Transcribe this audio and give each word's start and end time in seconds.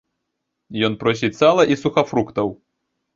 Ён 0.87 0.95
просіць 1.03 1.29
сала 1.41 1.63
і 1.75 1.77
сухафруктаў. 1.83 2.47